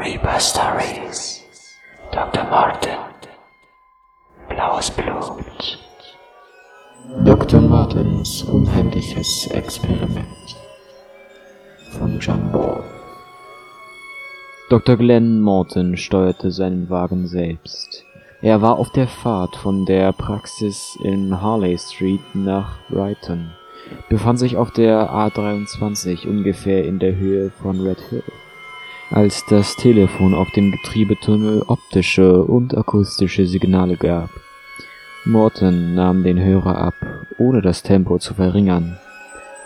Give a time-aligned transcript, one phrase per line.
[0.00, 1.42] Reaper Stories.
[2.10, 2.44] Dr.
[2.44, 2.96] Martin.
[4.48, 5.78] Blaues Blut.
[7.22, 7.60] Dr.
[7.60, 10.56] Martins unheimliches Experiment
[11.90, 12.82] von John Ball.
[14.70, 14.96] Dr.
[14.96, 18.06] Glenn Morton steuerte seinen Wagen selbst.
[18.40, 23.50] Er war auf der Fahrt von der Praxis in Harley Street nach Brighton,
[24.08, 28.24] befand sich auf der A23 ungefähr in der Höhe von Red Hill,
[29.10, 34.30] als das Telefon auf dem Getriebetunnel optische und akustische Signale gab.
[35.24, 36.94] Morton nahm den Hörer ab,
[37.38, 38.98] ohne das Tempo zu verringern.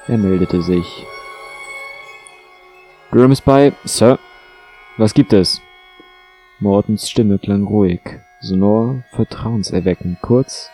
[0.08, 1.06] Er meldete sich.
[3.10, 4.18] Grimsby, Sir.
[4.96, 5.60] Was gibt es?
[6.60, 8.00] Mortons Stimme klang ruhig,
[8.40, 10.70] sonor, vertrauenserweckend, kurz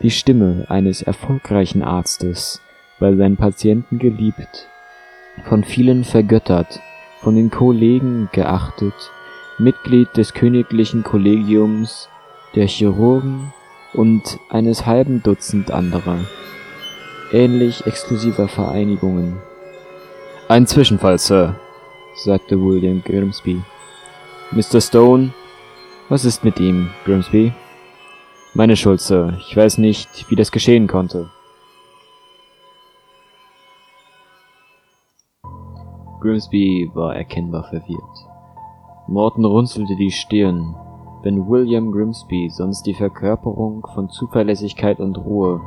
[0.00, 2.60] die Stimme eines erfolgreichen Arztes,
[2.98, 4.68] bei seinen Patienten geliebt,
[5.44, 6.80] von vielen vergöttert,
[7.24, 8.92] von den Kollegen geachtet,
[9.56, 12.10] Mitglied des königlichen Kollegiums,
[12.54, 13.54] der Chirurgen
[13.94, 16.18] und eines halben Dutzend anderer,
[17.32, 19.38] ähnlich exklusiver Vereinigungen.
[20.48, 21.54] Ein Zwischenfall, Sir,
[22.14, 23.62] sagte William Grimsby.
[24.50, 24.82] Mr.
[24.82, 25.32] Stone,
[26.10, 27.54] was ist mit ihm, Grimsby?
[28.52, 29.32] Meine Schuld, Sir.
[29.40, 31.30] Ich weiß nicht, wie das geschehen konnte.
[36.24, 38.26] Grimsby war erkennbar verwirrt.
[39.06, 40.74] Morton runzelte die Stirn.
[41.22, 45.60] Wenn William Grimsby sonst die Verkörperung von Zuverlässigkeit und Ruhe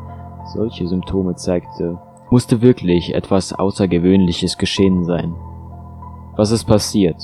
[0.46, 2.00] solche Symptome zeigte,
[2.32, 5.36] musste wirklich etwas Außergewöhnliches geschehen sein.
[6.36, 7.24] Was ist passiert?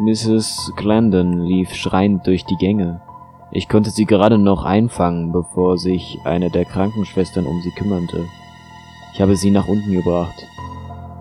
[0.00, 0.72] Mrs.
[0.74, 3.00] Glendon lief schreiend durch die Gänge.
[3.52, 8.24] Ich konnte sie gerade noch einfangen, bevor sich eine der Krankenschwestern um sie kümmerte.
[9.14, 10.48] Ich habe sie nach unten gebracht.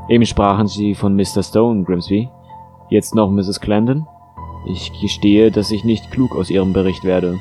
[0.09, 1.43] Eben sprachen Sie von Mr.
[1.43, 2.29] Stone, Grimsby.
[2.89, 3.59] Jetzt noch Mrs.
[3.59, 4.07] Glendon?
[4.65, 7.37] Ich gestehe, dass ich nicht klug aus Ihrem Bericht werde.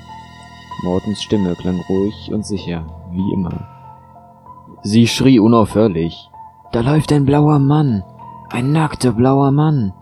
[0.83, 3.69] Mortons Stimme klang ruhig und sicher, wie immer.
[4.82, 6.28] Sie schrie unaufhörlich.
[6.72, 8.03] Da läuft ein blauer Mann.
[8.50, 9.93] Ein nackter blauer Mann.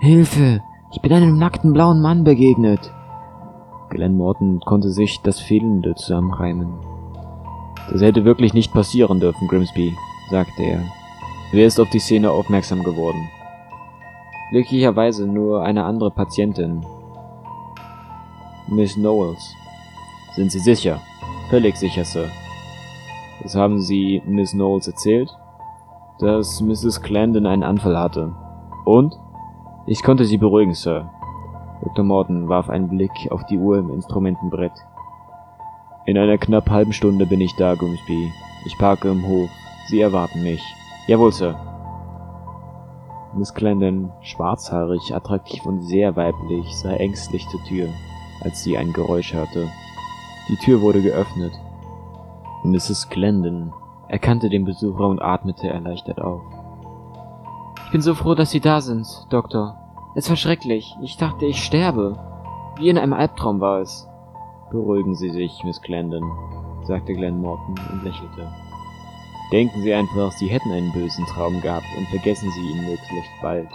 [0.00, 0.60] Hilfe!
[0.92, 2.92] Ich bin einem nackten blauen Mann begegnet.
[3.88, 6.74] Glenn Morton konnte sich das Fehlende zusammenreimen.
[7.90, 9.94] Das hätte wirklich nicht passieren dürfen, Grimsby,
[10.30, 10.80] sagte er.
[11.54, 13.28] Wer ist auf die Szene aufmerksam geworden?
[14.52, 16.82] Glücklicherweise nur eine andere Patientin.
[18.68, 19.54] Miss Knowles.
[20.34, 20.98] Sind Sie sicher?
[21.50, 22.30] Völlig sicher, Sir.
[23.42, 25.28] Das haben Sie Miss Knowles erzählt?
[26.20, 27.02] Dass Mrs.
[27.02, 28.34] Clarendon einen Anfall hatte.
[28.86, 29.14] Und?
[29.86, 31.10] Ich konnte sie beruhigen, Sir.
[31.82, 32.02] Dr.
[32.02, 34.72] Morton warf einen Blick auf die Uhr im Instrumentenbrett.
[36.06, 38.32] In einer knapp halben Stunde bin ich da, Grimsby.
[38.64, 39.50] Ich parke im Hof.
[39.88, 40.62] Sie erwarten mich.
[41.08, 41.56] Jawohl, Sir.
[43.34, 47.88] Miss Clarendon, schwarzhaarig, attraktiv und sehr weiblich, sah ängstlich zur Tür,
[48.42, 49.68] als sie ein Geräusch hörte.
[50.48, 51.52] Die Tür wurde geöffnet.
[52.62, 53.08] Mrs.
[53.08, 53.72] Glendon
[54.08, 56.42] erkannte den Besucher und atmete erleichtert auf.
[57.86, 59.76] Ich bin so froh, dass Sie da sind, Doktor.
[60.14, 60.94] Es war schrecklich.
[61.02, 62.18] Ich dachte, ich sterbe.
[62.76, 64.06] Wie in einem Albtraum war es.
[64.70, 66.30] Beruhigen Sie sich, Miss Glendon,
[66.84, 68.48] sagte Glenn Morton und lächelte.
[69.52, 73.68] Denken Sie einfach, Sie hätten einen bösen Traum gehabt und vergessen Sie ihn möglichst bald.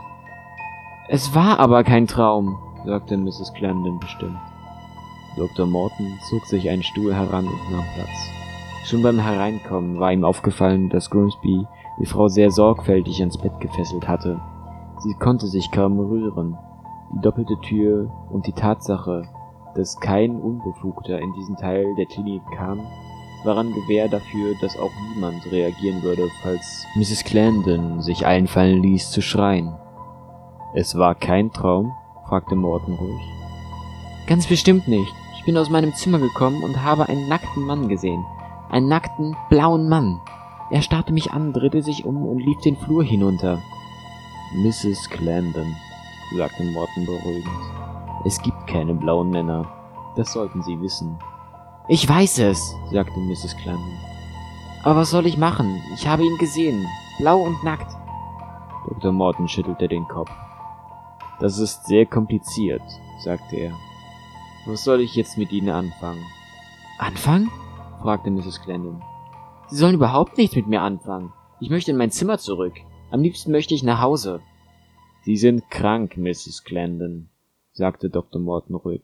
[1.08, 3.54] Es war aber kein Traum, sagte Mrs.
[3.54, 4.40] Glendon bestimmt.
[5.38, 5.68] Dr.
[5.68, 8.32] Morton zog sich einen Stuhl heran und nahm Platz.
[8.86, 11.68] Schon beim Hereinkommen war ihm aufgefallen, dass Grimsby
[12.00, 14.42] die Frau sehr sorgfältig ans Bett gefesselt hatte.
[15.00, 16.58] Sie konnte sich kaum rühren.
[17.14, 19.30] Die doppelte Tür und die Tatsache,
[19.76, 22.80] dass kein Unbefugter in diesen Teil der Klinik kam,
[23.44, 27.24] waren Gewähr dafür, dass auch niemand reagieren würde, falls Mrs.
[27.24, 29.76] Clarendon sich einfallen ließ zu schreien.
[30.74, 31.94] Es war kein Traum?
[32.28, 33.22] fragte Morton ruhig.
[34.28, 35.14] Ganz bestimmt nicht.
[35.38, 38.26] Ich bin aus meinem Zimmer gekommen und habe einen nackten Mann gesehen.
[38.70, 40.20] Einen nackten, blauen Mann.
[40.70, 43.62] Er starrte mich an, drehte sich um und lief den Flur hinunter.
[44.54, 45.10] Mrs.
[45.10, 45.76] Clarendon,
[46.36, 47.48] sagte Morton beruhigend.
[48.26, 49.66] Es gibt keine blauen Männer.
[50.18, 51.18] Das sollten Sie wissen.
[51.90, 53.56] Ich weiß es, sagte Mrs.
[53.56, 53.98] Clarendon.
[54.84, 55.82] Aber was soll ich machen?
[55.94, 56.86] Ich habe ihn gesehen.
[57.18, 57.96] Blau und nackt.
[58.90, 59.14] Dr.
[59.14, 60.30] Morton schüttelte den Kopf.
[61.40, 62.82] Das ist sehr kompliziert,
[63.24, 63.74] sagte er.
[64.66, 66.26] Was soll ich jetzt mit Ihnen anfangen?
[67.00, 67.50] Anfangen?
[68.02, 68.62] fragte Mrs.
[68.62, 69.02] Clarendon.
[69.70, 71.32] Sie sollen überhaupt nichts mit mir anfangen.
[71.62, 72.74] Ich möchte in mein Zimmer zurück.
[73.12, 74.42] Am liebsten möchte ich nach Hause.
[75.22, 76.66] Sie sind krank, Mrs.
[76.66, 77.30] Glendon,
[77.72, 78.42] sagte Dr.
[78.42, 79.04] Morton ruhig.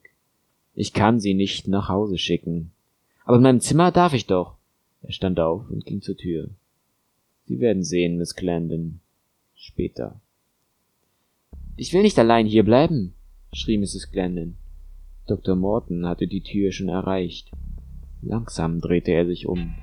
[0.76, 2.73] Ich kann Sie nicht nach Hause schicken.
[3.26, 4.56] Aber in meinem Zimmer darf ich doch.
[5.02, 6.50] Er stand auf und ging zur Tür.
[7.46, 9.00] Sie werden sehen, Miss Glendon.
[9.56, 10.20] Später.
[11.76, 13.14] Ich will nicht allein hier bleiben,
[13.54, 14.12] schrie Mrs.
[14.12, 14.56] Glendon.
[15.26, 15.56] Dr.
[15.56, 17.50] Morton hatte die Tür schon erreicht.
[18.22, 19.74] Langsam drehte er sich um.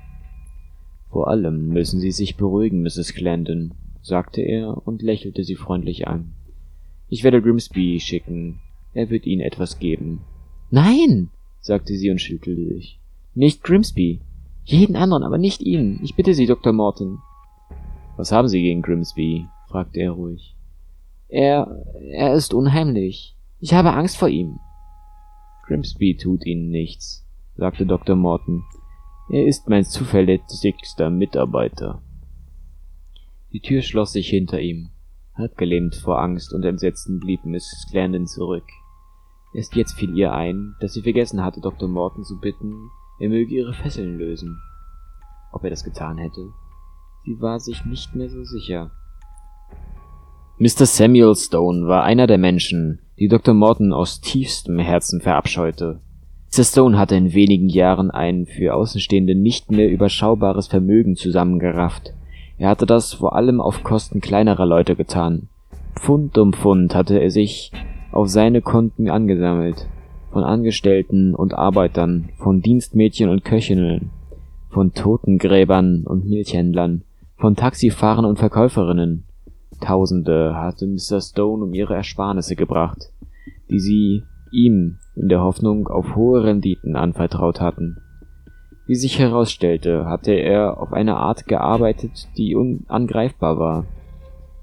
[1.09, 3.13] Vor allem müssen Sie sich beruhigen, Mrs.
[3.13, 6.33] Glendon, sagte er und lächelte sie freundlich an.
[7.09, 8.59] Ich werde Grimsby schicken.
[8.93, 10.21] Er wird Ihnen etwas geben.
[10.69, 11.29] Nein,
[11.59, 13.00] sagte sie und schüttelte sich.
[13.33, 14.21] Nicht Grimsby.
[14.63, 15.99] Jeden anderen, aber nicht ihn.
[16.03, 16.73] Ich bitte Sie, Dr.
[16.73, 17.19] Morton.
[18.17, 19.47] Was haben Sie gegen Grimsby?
[19.67, 20.55] fragte er ruhig.
[21.29, 21.81] Er,
[22.11, 23.37] er ist unheimlich.
[23.59, 24.59] Ich habe Angst vor ihm.
[25.65, 27.25] Grimsby tut Ihnen nichts,
[27.55, 28.17] sagte Dr.
[28.17, 28.63] Morton.
[29.29, 32.01] Er ist mein zuverlässigster Mitarbeiter.
[33.53, 34.89] Die Tür schloss sich hinter ihm.
[35.35, 37.87] Halbgelähmt vor Angst und Entsetzen blieb Mrs.
[37.89, 38.65] Clarendon zurück.
[39.53, 41.87] Erst jetzt fiel ihr ein, dass sie vergessen hatte, Dr.
[41.87, 42.89] Morton zu bitten,
[43.21, 44.59] er möge ihre Fesseln lösen.
[45.51, 46.41] Ob er das getan hätte?
[47.23, 48.89] Sie war sich nicht mehr so sicher.
[50.57, 50.87] Mr.
[50.87, 53.53] Samuel Stone war einer der Menschen, die Dr.
[53.53, 55.99] Morton aus tiefstem Herzen verabscheute.
[56.51, 56.63] Mr.
[56.63, 62.13] Stone hatte in wenigen Jahren ein für Außenstehende nicht mehr überschaubares Vermögen zusammengerafft.
[62.57, 65.47] Er hatte das vor allem auf Kosten kleinerer Leute getan.
[65.93, 67.71] Pfund um Pfund hatte er sich
[68.11, 69.87] auf seine Konten angesammelt.
[70.31, 74.11] Von Angestellten und Arbeitern, von Dienstmädchen und Köchinnen,
[74.69, 77.03] von Totengräbern und Milchhändlern,
[77.35, 79.25] von Taxifahrern und Verkäuferinnen.
[79.81, 81.19] Tausende hatte Mr.
[81.19, 83.11] Stone um ihre Ersparnisse gebracht,
[83.69, 87.97] die sie ihm in der Hoffnung auf hohe Renditen anvertraut hatten.
[88.87, 93.85] Wie sich herausstellte, hatte er auf eine Art gearbeitet, die unangreifbar war.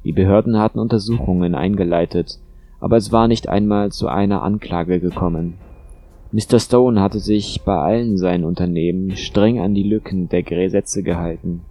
[0.04, 2.38] Die Behörden hatten Untersuchungen eingeleitet,
[2.80, 5.54] aber es war nicht einmal zu einer Anklage gekommen.
[6.30, 6.60] Mr.
[6.60, 11.62] Stone hatte sich bei allen seinen Unternehmen streng an die Lücken der Gesetze gehalten.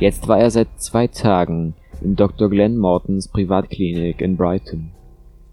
[0.00, 2.48] Jetzt war er seit zwei Tagen in Dr.
[2.48, 4.92] Glenn Mortons Privatklinik in Brighton.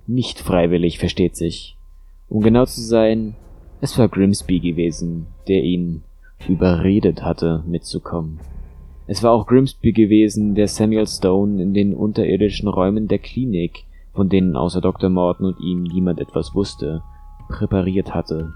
[0.07, 1.77] Nicht freiwillig, versteht sich.
[2.29, 3.35] Um genau zu sein,
[3.81, 6.03] es war Grimsby gewesen, der ihn
[6.47, 8.39] überredet hatte, mitzukommen.
[9.07, 14.29] Es war auch Grimsby gewesen, der Samuel Stone in den unterirdischen Räumen der Klinik, von
[14.29, 15.09] denen außer Dr.
[15.09, 17.03] Morton und ihm niemand etwas wusste,
[17.47, 18.53] präpariert hatte.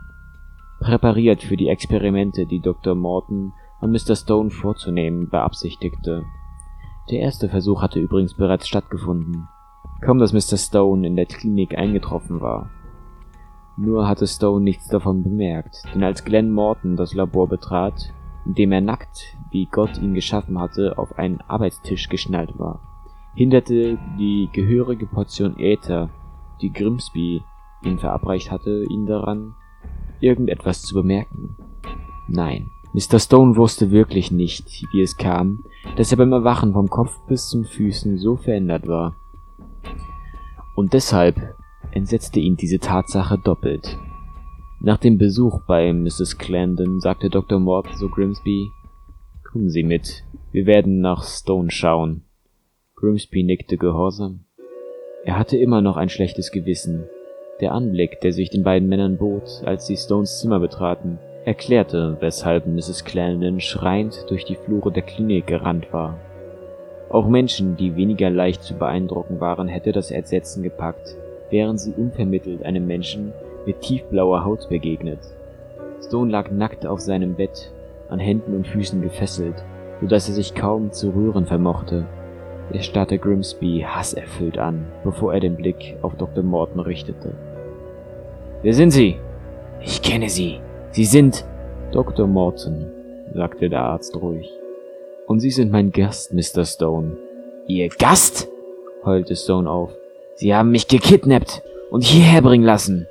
[0.79, 2.95] Präpariert für die Experimente, die Dr.
[2.95, 4.15] Morton an Mr.
[4.15, 6.23] Stone vorzunehmen beabsichtigte.
[7.09, 9.47] Der erste Versuch hatte übrigens bereits stattgefunden,
[10.01, 10.57] kaum dass Mr.
[10.57, 12.69] Stone in der Klinik eingetroffen war.
[13.75, 18.13] Nur hatte Stone nichts davon bemerkt, denn als Glenn Morton das Labor betrat,
[18.45, 22.81] in dem er nackt, wie Gott ihn geschaffen hatte, auf einen Arbeitstisch geschnallt war,
[23.35, 26.09] hinderte die gehörige Portion Äther,
[26.61, 27.41] die Grimsby
[27.83, 29.55] ihm verabreicht hatte, ihn daran,
[30.19, 31.55] irgendetwas zu bemerken.
[32.27, 33.19] Nein, Mr.
[33.19, 35.63] Stone wusste wirklich nicht, wie es kam,
[35.97, 39.15] dass er beim Erwachen vom Kopf bis zum Füßen so verändert war.
[40.75, 41.55] Und deshalb
[41.91, 43.97] entsetzte ihn diese Tatsache doppelt.
[44.79, 46.37] Nach dem Besuch bei Mrs.
[46.37, 47.59] Clarendon sagte Dr.
[47.59, 48.69] Morton zu Grimsby,
[49.51, 52.23] Kommen Sie mit, wir werden nach Stone schauen.
[53.03, 54.45] Grimsby nickte gehorsam.
[55.25, 57.03] Er hatte immer noch ein schlechtes Gewissen.
[57.59, 62.65] Der Anblick, der sich den beiden Männern bot, als sie Stones Zimmer betraten, erklärte, weshalb
[62.65, 63.03] Mrs.
[63.03, 66.17] Clarendon schreiend durch die Flure der Klinik gerannt war.
[67.09, 71.17] Auch Menschen, die weniger leicht zu beeindrucken waren, hätte das Entsetzen gepackt,
[71.49, 73.33] wären sie unvermittelt einem Menschen
[73.65, 75.19] mit tiefblauer Haut begegnet.
[76.07, 77.69] Stone lag nackt auf seinem Bett,
[78.07, 79.61] an Händen und Füßen gefesselt,
[79.99, 82.05] so dass er sich kaum zu rühren vermochte.
[82.73, 86.43] Er starrte Grimsby hasserfüllt an, bevor er den Blick auf Dr.
[86.43, 87.35] Morton richtete.
[88.63, 89.17] Wer sind Sie?
[89.79, 90.59] Ich kenne Sie.
[90.89, 91.45] Sie sind
[91.91, 92.25] Dr.
[92.25, 92.91] Morton,
[93.35, 94.51] sagte der Arzt ruhig.
[95.27, 96.65] Und Sie sind mein Gast, Mr.
[96.65, 97.15] Stone.
[97.67, 98.49] Ihr Gast?
[99.05, 99.91] heulte Stone auf.
[100.35, 101.61] Sie haben mich gekidnappt
[101.91, 103.07] und hierher bringen lassen.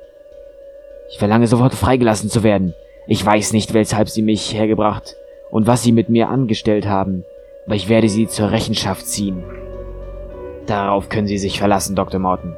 [1.09, 2.73] Ich verlange sofort freigelassen zu werden.
[3.07, 5.15] Ich weiß nicht, weshalb Sie mich hergebracht
[5.51, 7.23] und was Sie mit mir angestellt haben,
[7.65, 9.43] aber ich werde Sie zur Rechenschaft ziehen.
[10.65, 12.19] Darauf können Sie sich verlassen, Dr.
[12.19, 12.55] Morton.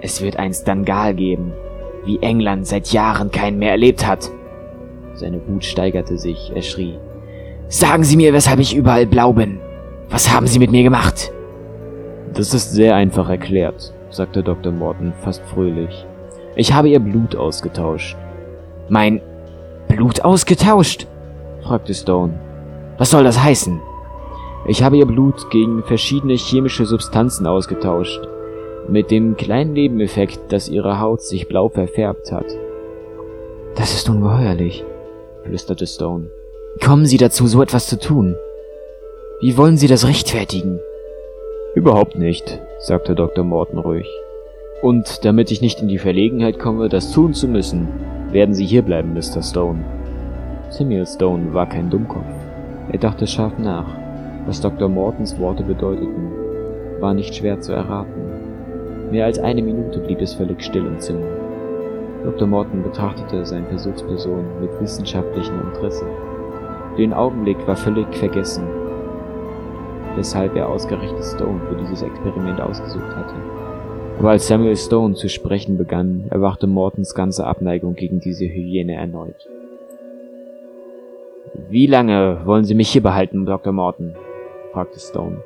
[0.00, 1.52] Es wird ein Skangal geben,
[2.04, 4.30] wie England seit Jahren keinen mehr erlebt hat.
[5.14, 6.98] Seine Wut steigerte sich, er schrie.
[7.68, 9.60] Sagen Sie mir, weshalb ich überall blau bin.
[10.10, 11.32] Was haben Sie mit mir gemacht?
[12.34, 14.72] Das ist sehr einfach erklärt, sagte Dr.
[14.72, 16.06] Morton fast fröhlich.
[16.56, 18.16] Ich habe ihr Blut ausgetauscht.
[18.88, 19.20] Mein
[19.88, 21.06] Blut ausgetauscht?
[21.62, 22.34] fragte Stone.
[22.98, 23.80] Was soll das heißen?
[24.64, 28.20] Ich habe ihr Blut gegen verschiedene chemische Substanzen ausgetauscht,
[28.88, 32.46] mit dem kleinen Nebeneffekt, dass ihre Haut sich blau verfärbt hat.
[33.74, 34.84] Das ist ungeheuerlich,
[35.42, 36.30] flüsterte Stone.
[36.76, 38.36] Wie kommen Sie dazu, so etwas zu tun?
[39.40, 40.78] Wie wollen Sie das rechtfertigen?
[41.74, 43.44] Überhaupt nicht, sagte Dr.
[43.44, 44.06] Morton ruhig.
[44.80, 47.88] Und damit ich nicht in die Verlegenheit komme, das tun zu müssen,
[48.30, 49.42] werden Sie hierbleiben, Mr.
[49.42, 49.84] Stone.
[50.70, 52.24] Samuel Stone war kein Dummkopf.
[52.90, 54.01] Er dachte scharf nach.
[54.46, 54.88] Was Dr.
[54.88, 56.32] Mortons Worte bedeuteten,
[57.00, 59.10] war nicht schwer zu erraten.
[59.10, 61.26] Mehr als eine Minute blieb es völlig still im Zimmer.
[62.24, 62.48] Dr.
[62.48, 66.06] Morton betrachtete seine Versuchsperson mit wissenschaftlichem Interesse.
[66.98, 68.64] Den Augenblick war völlig vergessen,
[70.16, 73.34] weshalb er ausgerechnet Stone für dieses Experiment ausgesucht hatte.
[74.18, 79.48] Aber als Samuel Stone zu sprechen begann, erwachte Mortons ganze Abneigung gegen diese Hyäne erneut.
[81.68, 83.72] Wie lange wollen Sie mich hier behalten, Dr.
[83.72, 84.14] Morton?
[84.72, 85.42] Fragte Stone.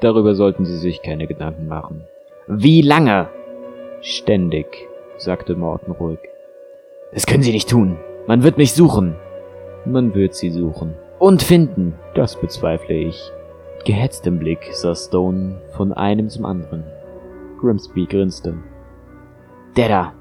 [0.00, 2.04] Darüber sollten Sie sich keine Gedanken machen.
[2.46, 3.28] Wie lange?
[4.02, 4.66] Ständig,
[5.16, 6.18] sagte Morton ruhig.
[7.12, 7.96] Das können Sie nicht tun.
[8.26, 9.16] Man wird mich suchen.
[9.84, 10.94] Man wird Sie suchen.
[11.18, 11.94] Und finden.
[12.14, 13.32] Das bezweifle ich.
[13.84, 16.84] gehetztem Blick sah Stone von einem zum anderen.
[17.60, 18.54] Grimsby grinste.
[19.76, 20.14] Der da,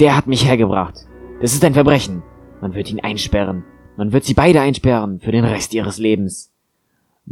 [0.00, 1.06] der hat mich hergebracht.
[1.40, 2.22] Das ist ein Verbrechen.
[2.60, 3.64] Man wird ihn einsperren.
[3.96, 6.49] Man wird sie beide einsperren für den Rest ihres Lebens.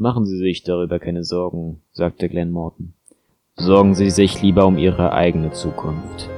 [0.00, 2.92] Machen Sie sich darüber keine Sorgen, sagte Glenn Morton.
[3.56, 6.30] Sorgen Sie sich lieber um Ihre eigene Zukunft.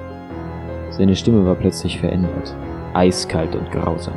[0.89, 2.57] Seine Stimme war plötzlich verändert,
[2.95, 4.15] eiskalt und grausam.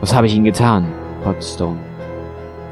[0.00, 0.92] Was habe ich Ihnen getan?
[1.22, 1.78] fragte Stone.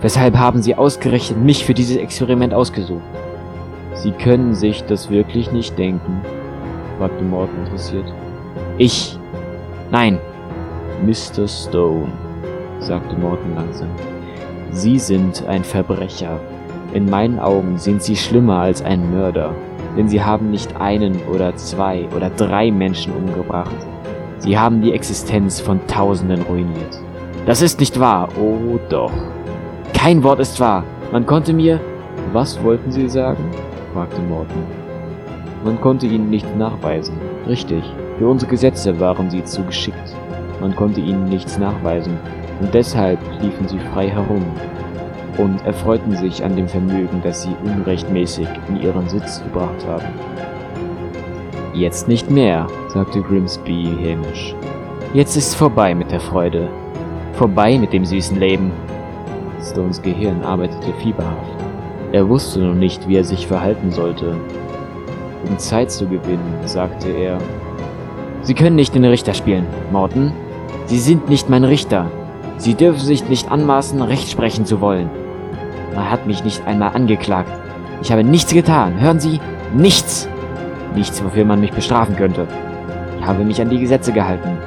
[0.01, 3.05] Weshalb haben Sie ausgerechnet mich für dieses Experiment ausgesucht?
[3.95, 6.21] Sie können sich das wirklich nicht denken?
[6.99, 8.13] fragte Morton interessiert.
[8.77, 9.17] Ich?
[9.93, 10.19] Nein.
[11.07, 11.47] Mr.
[11.47, 12.11] Stone,
[12.81, 13.89] sagte Morton langsam.
[14.73, 16.41] Sie sind ein Verbrecher.
[16.95, 19.55] In meinen Augen sind Sie schlimmer als ein Mörder,
[19.97, 23.77] denn Sie haben nicht einen oder zwei oder drei Menschen umgebracht.
[24.39, 26.99] Sie haben die Existenz von Tausenden ruiniert.
[27.47, 28.29] Das ist nicht wahr.
[28.41, 29.13] Oh doch.
[29.93, 30.85] Kein Wort ist wahr.
[31.13, 31.79] Man konnte mir...
[32.33, 33.45] Was wollten Sie sagen?
[33.93, 34.65] fragte Morton.
[35.65, 37.15] Man konnte ihnen nicht nachweisen.
[37.47, 37.85] Richtig,
[38.19, 40.17] für unsere Gesetze waren sie zu geschickt.
[40.61, 42.17] Man konnte ihnen nichts nachweisen,
[42.61, 44.45] und deshalb liefen sie frei herum
[45.39, 50.07] und erfreuten sich an dem Vermögen, das sie unrechtmäßig in ihren Sitz gebracht haben.
[51.75, 54.55] Jetzt nicht mehr, sagte Grimsby hämisch.
[55.15, 56.69] Jetzt ist vorbei mit der Freude.
[57.33, 58.73] Vorbei mit dem süßen Leben.
[59.63, 61.57] Stones Gehirn arbeitete fieberhaft.
[62.13, 64.37] Er wusste noch nicht, wie er sich verhalten sollte.
[65.49, 67.39] Um Zeit zu gewinnen, sagte er,
[68.43, 70.33] Sie können nicht den Richter spielen, Morton.
[70.87, 72.11] Sie sind nicht mein Richter.
[72.63, 75.11] Sie dürfen sich nicht anmaßen, Recht sprechen zu wollen.
[75.97, 77.51] Man hat mich nicht einmal angeklagt.
[78.03, 79.01] Ich habe nichts getan.
[79.01, 79.41] Hören Sie?
[79.75, 80.29] Nichts.
[80.95, 82.47] Nichts, wofür man mich bestrafen könnte.
[83.19, 84.59] Ich habe mich an die Gesetze gehalten.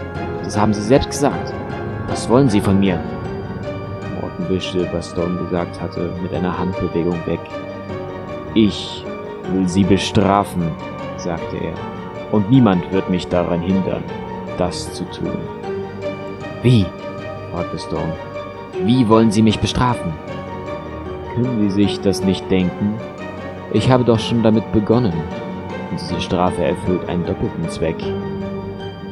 [0.44, 1.54] Das haben Sie selbst gesagt.
[2.10, 3.00] Was wollen Sie von mir?
[4.50, 7.40] wischte, was Stone gesagt hatte, mit einer Handbewegung weg.
[8.56, 9.06] Ich
[9.54, 10.70] will sie bestrafen,
[11.16, 11.74] sagte er,
[12.34, 14.04] und niemand wird mich daran hindern,
[14.58, 15.38] das zu tun.
[16.62, 16.86] Wie?
[17.55, 18.13] Fragte Stone.
[18.83, 20.13] Wie wollen Sie mich bestrafen?
[21.33, 22.95] Können Sie sich das nicht denken?
[23.71, 25.13] Ich habe doch schon damit begonnen.
[25.89, 27.95] Und diese Strafe erfüllt einen doppelten Zweck.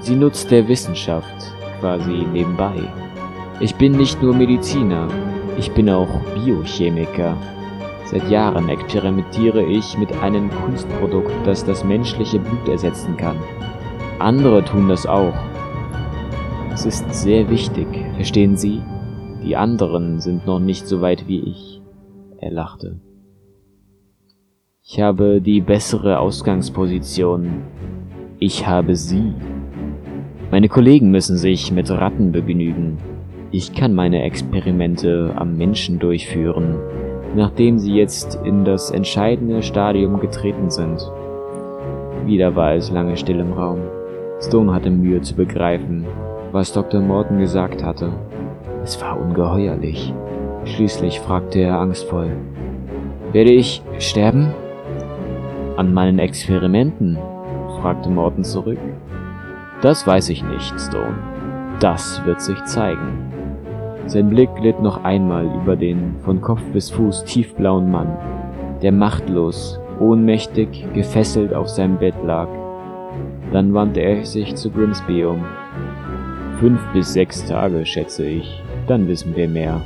[0.02, 2.74] Sie nutzt der Wissenschaft quasi nebenbei.
[3.62, 5.08] Ich bin nicht nur Mediziner,
[5.58, 7.38] ich bin auch Biochemiker.
[8.04, 13.38] Seit Jahren experimentiere ich mit einem Kunstprodukt, das das menschliche Blut ersetzen kann.
[14.20, 15.34] Andere tun das auch.
[16.74, 17.88] Es ist sehr wichtig,
[18.24, 18.82] verstehen Sie?
[19.44, 21.82] Die anderen sind noch nicht so weit wie ich.
[22.40, 23.02] Er lachte.
[24.82, 27.64] Ich habe die bessere Ausgangsposition.
[28.40, 29.34] Ich habe Sie.
[30.52, 32.98] Meine Kollegen müssen sich mit Ratten begnügen.
[33.52, 36.78] Ich kann meine Experimente am Menschen durchführen,
[37.36, 41.12] nachdem sie jetzt in das entscheidende Stadium getreten sind.
[42.26, 43.80] Wieder war es lange still im Raum.
[44.40, 46.06] Stone hatte Mühe zu begreifen,
[46.54, 47.02] was Dr.
[47.02, 48.12] Morton gesagt hatte.
[48.84, 50.14] Es war ungeheuerlich.
[50.66, 52.30] Schließlich fragte er angstvoll.
[53.32, 54.54] Werde ich sterben?
[55.78, 57.18] An meinen Experimenten?
[57.82, 58.78] fragte Morton zurück.
[59.82, 61.18] Das weiß ich nicht, Stone.
[61.80, 63.34] Das wird sich zeigen.
[64.06, 68.16] Sein Blick glitt noch einmal über den von Kopf bis Fuß tiefblauen Mann,
[68.84, 72.48] der machtlos, ohnmächtig, gefesselt auf seinem Bett lag.
[73.52, 75.44] Dann wandte er sich zu Grimsby um.
[76.64, 78.64] Fünf bis sechs Tage, schätze ich.
[78.88, 79.82] Dann wissen wir mehr.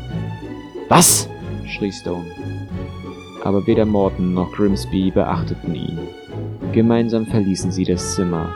[0.90, 1.28] Was?
[1.66, 2.28] schrie Stone.
[3.44, 5.98] Aber weder Morton noch Grimsby beachteten ihn.
[6.74, 8.54] Gemeinsam verließen sie das Zimmer,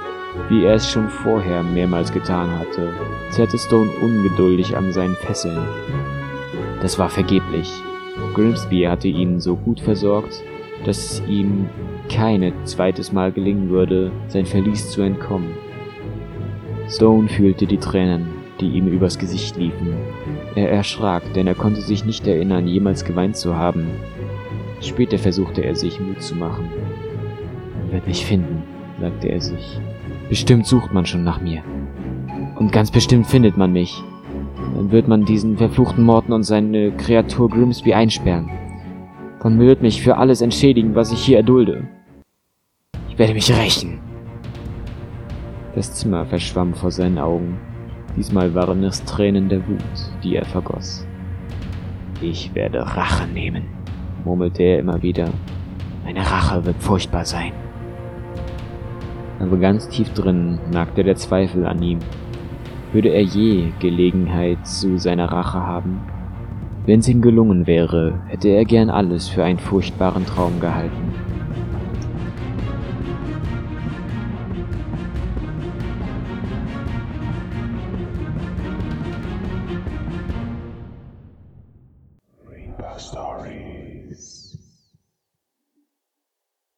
[0.49, 2.93] wie er es schon vorher mehrmals getan hatte,
[3.31, 5.57] zerrte Stone ungeduldig an seinen Fesseln.
[6.79, 7.73] Das war vergeblich.
[8.35, 10.43] Grimsby hatte ihn so gut versorgt,
[10.85, 11.67] dass es ihm
[12.07, 15.70] keine zweites Mal gelingen würde, sein Verlies zu entkommen.
[16.91, 18.27] Stone fühlte die Tränen,
[18.59, 19.95] die ihm übers Gesicht liefen.
[20.55, 23.87] Er erschrak, denn er konnte sich nicht erinnern, jemals geweint zu haben.
[24.81, 26.65] Später versuchte er sich Mut zu machen.
[27.79, 28.63] Man wird mich finden,
[28.99, 29.79] sagte er sich.
[30.27, 31.63] Bestimmt sucht man schon nach mir.
[32.59, 34.03] Und ganz bestimmt findet man mich.
[34.75, 38.49] Dann wird man diesen verfluchten Morten und seine Kreatur Grimsby einsperren.
[39.41, 41.87] Man wird mich für alles entschädigen, was ich hier erdulde.
[43.09, 44.10] Ich werde mich rächen.
[45.73, 47.57] Das Zimmer verschwamm vor seinen Augen.
[48.17, 49.83] Diesmal waren es Tränen der Wut,
[50.21, 51.07] die er vergoss.
[52.21, 53.63] Ich werde Rache nehmen,
[54.25, 55.29] murmelte er immer wieder.
[56.03, 57.53] Meine Rache wird furchtbar sein.
[59.39, 61.99] Aber ganz tief drin nagte der Zweifel an ihm.
[62.91, 66.01] Würde er je Gelegenheit zu seiner Rache haben?
[66.85, 71.30] Wenn es ihm gelungen wäre, hätte er gern alles für einen furchtbaren Traum gehalten.